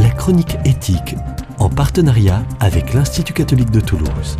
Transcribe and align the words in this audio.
la 0.00 0.08
chronique 0.08 0.56
éthique, 0.64 1.14
en 1.58 1.68
partenariat 1.68 2.42
avec 2.58 2.94
l'Institut 2.94 3.34
catholique 3.34 3.70
de 3.70 3.80
Toulouse. 3.80 4.38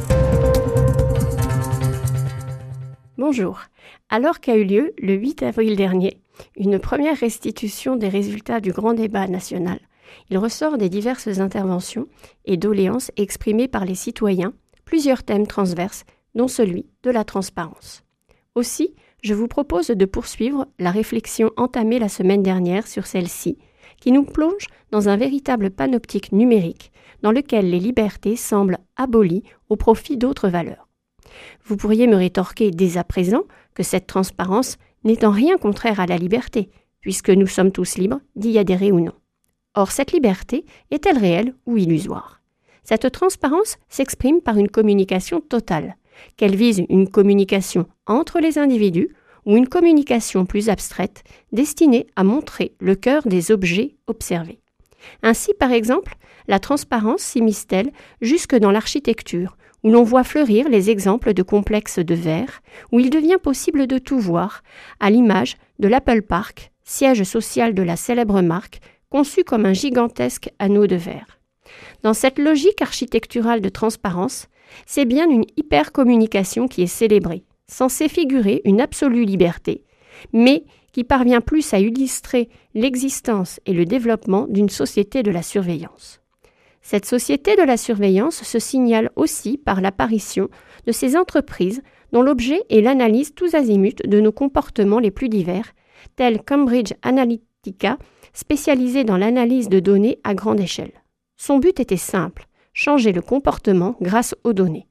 Bonjour. 3.18 3.60
Alors 4.08 4.40
qu'a 4.40 4.56
eu 4.56 4.64
lieu, 4.64 4.94
le 4.96 5.12
8 5.12 5.42
avril 5.42 5.76
dernier, 5.76 6.22
une 6.56 6.78
première 6.78 7.18
restitution 7.18 7.96
des 7.96 8.08
résultats 8.08 8.60
du 8.60 8.72
grand 8.72 8.94
débat 8.94 9.26
national, 9.26 9.80
il 10.30 10.38
ressort 10.38 10.78
des 10.78 10.88
diverses 10.88 11.40
interventions 11.40 12.06
et 12.46 12.56
doléances 12.56 13.10
exprimées 13.18 13.68
par 13.68 13.84
les 13.84 13.94
citoyens 13.94 14.54
plusieurs 14.86 15.24
thèmes 15.24 15.46
transverses, 15.46 16.04
dont 16.34 16.48
celui 16.48 16.86
de 17.02 17.10
la 17.10 17.24
transparence. 17.24 18.02
Aussi, 18.54 18.94
je 19.22 19.34
vous 19.34 19.46
propose 19.46 19.88
de 19.88 20.04
poursuivre 20.06 20.68
la 20.78 20.90
réflexion 20.90 21.50
entamée 21.58 21.98
la 21.98 22.08
semaine 22.08 22.42
dernière 22.42 22.86
sur 22.86 23.06
celle-ci, 23.06 23.58
qui 24.00 24.12
nous 24.12 24.24
plonge 24.24 24.66
dans 24.90 25.08
un 25.08 25.16
véritable 25.16 25.70
panoptique 25.70 26.32
numérique 26.32 26.92
dans 27.22 27.32
lequel 27.32 27.70
les 27.70 27.78
libertés 27.78 28.36
semblent 28.36 28.78
abolies 28.96 29.44
au 29.68 29.76
profit 29.76 30.16
d'autres 30.16 30.48
valeurs. 30.48 30.88
Vous 31.64 31.76
pourriez 31.76 32.06
me 32.06 32.16
rétorquer 32.16 32.70
dès 32.70 32.96
à 32.96 33.04
présent 33.04 33.44
que 33.74 33.82
cette 33.82 34.06
transparence 34.06 34.78
n'est 35.04 35.24
en 35.24 35.30
rien 35.30 35.58
contraire 35.58 36.00
à 36.00 36.06
la 36.06 36.16
liberté, 36.16 36.70
puisque 37.00 37.30
nous 37.30 37.46
sommes 37.46 37.72
tous 37.72 37.96
libres 37.96 38.20
d'y 38.36 38.58
adhérer 38.58 38.92
ou 38.92 39.00
non. 39.00 39.12
Or, 39.74 39.92
cette 39.92 40.12
liberté 40.12 40.64
est-elle 40.90 41.18
réelle 41.18 41.54
ou 41.66 41.76
illusoire? 41.76 42.42
Cette 42.82 43.12
transparence 43.12 43.76
s'exprime 43.88 44.40
par 44.40 44.56
une 44.56 44.68
communication 44.68 45.40
totale, 45.40 45.96
qu'elle 46.36 46.56
vise 46.56 46.82
une 46.88 47.08
communication 47.08 47.86
entre 48.06 48.40
les 48.40 48.58
individus 48.58 49.14
ou 49.46 49.56
une 49.56 49.68
communication 49.68 50.46
plus 50.46 50.68
abstraite 50.68 51.22
destinée 51.52 52.06
à 52.16 52.24
montrer 52.24 52.74
le 52.80 52.94
cœur 52.94 53.26
des 53.26 53.50
objets 53.50 53.96
observés. 54.06 54.60
Ainsi, 55.22 55.52
par 55.58 55.72
exemple, 55.72 56.14
la 56.48 56.58
transparence 56.58 57.22
s'immisce-t-elle 57.22 57.92
jusque 58.20 58.56
dans 58.56 58.70
l'architecture, 58.70 59.56
où 59.82 59.90
l'on 59.90 60.02
voit 60.02 60.24
fleurir 60.24 60.68
les 60.68 60.90
exemples 60.90 61.32
de 61.32 61.42
complexes 61.42 61.98
de 61.98 62.14
verre, 62.14 62.60
où 62.92 63.00
il 63.00 63.10
devient 63.10 63.38
possible 63.42 63.86
de 63.86 63.98
tout 63.98 64.18
voir, 64.18 64.62
à 64.98 65.10
l'image 65.10 65.56
de 65.78 65.88
l'Apple 65.88 66.22
Park, 66.22 66.70
siège 66.84 67.22
social 67.22 67.74
de 67.74 67.82
la 67.82 67.96
célèbre 67.96 68.42
marque, 68.42 68.80
conçu 69.08 69.44
comme 69.44 69.66
un 69.66 69.72
gigantesque 69.72 70.50
anneau 70.58 70.86
de 70.86 70.96
verre. 70.96 71.38
Dans 72.02 72.14
cette 72.14 72.38
logique 72.38 72.82
architecturale 72.82 73.60
de 73.60 73.68
transparence, 73.68 74.48
c'est 74.86 75.04
bien 75.04 75.28
une 75.28 75.44
hypercommunication 75.56 76.68
qui 76.68 76.82
est 76.82 76.86
célébrée, 76.86 77.44
censée 77.70 78.08
figurer 78.08 78.60
une 78.64 78.80
absolue 78.80 79.24
liberté, 79.24 79.84
mais 80.32 80.64
qui 80.92 81.04
parvient 81.04 81.40
plus 81.40 81.72
à 81.72 81.78
illustrer 81.78 82.48
l'existence 82.74 83.60
et 83.64 83.72
le 83.72 83.84
développement 83.84 84.46
d'une 84.48 84.68
société 84.68 85.22
de 85.22 85.30
la 85.30 85.42
surveillance. 85.42 86.20
Cette 86.82 87.06
société 87.06 87.56
de 87.56 87.62
la 87.62 87.76
surveillance 87.76 88.42
se 88.42 88.58
signale 88.58 89.10
aussi 89.14 89.58
par 89.58 89.80
l'apparition 89.80 90.48
de 90.86 90.92
ces 90.92 91.16
entreprises 91.16 91.82
dont 92.12 92.22
l'objet 92.22 92.62
est 92.70 92.80
l'analyse 92.80 93.34
tous 93.34 93.54
azimuts 93.54 94.02
de 94.04 94.20
nos 94.20 94.32
comportements 94.32 94.98
les 94.98 95.10
plus 95.10 95.28
divers, 95.28 95.72
tels 96.16 96.42
Cambridge 96.42 96.92
Analytica, 97.02 97.98
spécialisée 98.32 99.04
dans 99.04 99.16
l'analyse 99.16 99.68
de 99.68 99.78
données 99.78 100.18
à 100.24 100.34
grande 100.34 100.60
échelle. 100.60 100.92
Son 101.36 101.58
but 101.58 101.78
était 101.78 101.96
simple, 101.96 102.46
changer 102.72 103.12
le 103.12 103.22
comportement 103.22 103.96
grâce 104.00 104.34
aux 104.42 104.52
données 104.52 104.89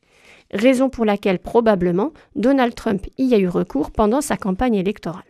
raison 0.51 0.89
pour 0.89 1.05
laquelle 1.05 1.39
probablement 1.39 2.11
Donald 2.35 2.75
Trump 2.75 3.05
y 3.17 3.33
a 3.33 3.39
eu 3.39 3.47
recours 3.47 3.91
pendant 3.91 4.21
sa 4.21 4.37
campagne 4.37 4.75
électorale. 4.75 5.23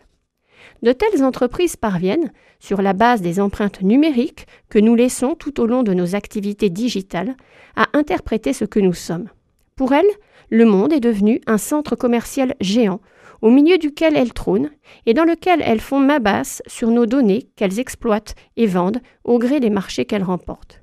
De 0.81 0.91
telles 0.91 1.23
entreprises 1.23 1.75
parviennent, 1.75 2.31
sur 2.59 2.81
la 2.81 2.93
base 2.93 3.21
des 3.21 3.39
empreintes 3.39 3.81
numériques 3.81 4.47
que 4.69 4.79
nous 4.79 4.95
laissons 4.95 5.35
tout 5.35 5.59
au 5.61 5.65
long 5.65 5.83
de 5.83 5.93
nos 5.93 6.15
activités 6.15 6.69
digitales, 6.69 7.35
à 7.75 7.87
interpréter 7.93 8.53
ce 8.53 8.65
que 8.65 8.79
nous 8.79 8.93
sommes. 8.93 9.29
Pour 9.75 9.93
elles, 9.93 10.09
le 10.49 10.65
monde 10.65 10.93
est 10.93 10.99
devenu 10.99 11.41
un 11.47 11.57
centre 11.57 11.95
commercial 11.95 12.55
géant, 12.59 12.99
au 13.41 13.49
milieu 13.49 13.77
duquel 13.77 14.17
elles 14.17 14.33
trônent 14.33 14.71
et 15.05 15.13
dans 15.13 15.23
lequel 15.23 15.61
elles 15.63 15.79
font 15.79 15.99
main 15.99 16.19
basse 16.19 16.61
sur 16.67 16.89
nos 16.89 17.05
données 17.05 17.47
qu'elles 17.55 17.79
exploitent 17.79 18.35
et 18.57 18.67
vendent 18.67 19.01
au 19.23 19.39
gré 19.39 19.59
des 19.59 19.69
marchés 19.69 20.05
qu'elles 20.05 20.23
remportent. 20.23 20.78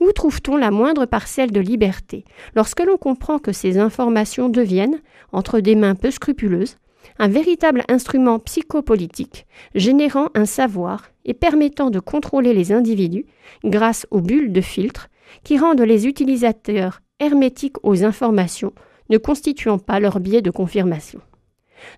Où 0.00 0.12
trouve-t-on 0.12 0.56
la 0.56 0.70
moindre 0.70 1.06
parcelle 1.06 1.52
de 1.52 1.60
liberté? 1.60 2.24
Lorsque 2.54 2.84
l'on 2.84 2.96
comprend 2.96 3.38
que 3.38 3.52
ces 3.52 3.78
informations 3.78 4.48
deviennent, 4.48 5.00
entre 5.32 5.60
des 5.60 5.74
mains 5.74 5.94
peu 5.94 6.10
scrupuleuses, 6.10 6.76
un 7.18 7.28
véritable 7.28 7.82
instrument 7.88 8.38
psychopolitique, 8.38 9.46
générant 9.74 10.28
un 10.34 10.44
savoir 10.44 11.10
et 11.24 11.34
permettant 11.34 11.90
de 11.90 12.00
contrôler 12.00 12.52
les 12.52 12.72
individus 12.72 13.26
grâce 13.64 14.06
aux 14.10 14.20
bulles 14.20 14.52
de 14.52 14.60
filtre 14.60 15.08
qui 15.44 15.58
rendent 15.58 15.80
les 15.80 16.06
utilisateurs 16.06 17.00
hermétiques 17.18 17.82
aux 17.82 18.04
informations, 18.04 18.72
ne 19.08 19.18
constituant 19.18 19.78
pas 19.78 20.00
leur 20.00 20.20
biais 20.20 20.42
de 20.42 20.50
confirmation. 20.50 21.20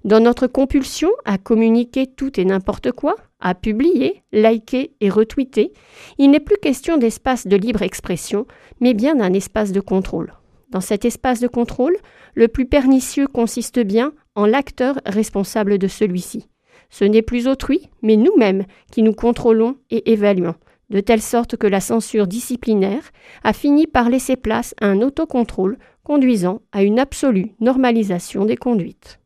Dans 0.05 0.21
notre 0.21 0.47
compulsion 0.47 1.11
à 1.25 1.39
communiquer 1.39 2.07
tout 2.07 2.39
et 2.39 2.45
n'importe 2.45 2.93
quoi, 2.93 3.17
à 3.41 3.55
publier, 3.55 4.23
liker 4.33 4.93
et 5.01 5.11
retweeter, 5.11 5.73
il 6.19 6.31
n'est 6.31 6.41
plus 6.41 6.57
question 6.57 6.97
d'espace 6.97 7.47
de 7.47 7.57
libre 7.57 7.83
expression, 7.83 8.47
mais 8.81 8.95
bien 8.95 9.15
d'un 9.15 9.33
espace 9.33 9.73
de 9.73 9.81
contrôle. 9.81 10.35
Dans 10.71 10.81
cet 10.81 11.05
espace 11.05 11.41
de 11.41 11.49
contrôle, 11.49 11.97
le 12.35 12.49
plus 12.49 12.67
pernicieux 12.67 13.27
consiste 13.27 13.81
bien 13.81 14.13
en 14.35 14.47
l'acteur 14.47 15.01
responsable 15.07 15.79
de 15.79 15.89
celui-ci. 15.89 16.49
Ce 16.91 17.05
n'est 17.05 17.23
plus 17.23 17.49
autrui, 17.49 17.91
mais 18.03 18.17
nous-mêmes 18.17 18.65
qui 18.91 19.03
nous 19.03 19.13
contrôlons 19.13 19.77
et 19.91 20.13
évaluons, 20.13 20.55
de 20.91 21.01
telle 21.01 21.23
sorte 21.23 21.57
que 21.57 21.67
la 21.67 21.81
censure 21.81 22.27
disciplinaire 22.27 23.11
a 23.45 23.53
fini 23.53 23.87
par 23.87 24.09
laisser 24.09 24.37
place 24.37 24.75
à 24.81 24.87
un 24.87 25.01
autocontrôle 25.03 25.79
conduisant 26.03 26.63
à 26.73 26.83
une 26.83 26.99
absolue 26.99 27.53
normalisation 27.61 28.45
des 28.45 28.57
conduites. 28.57 29.21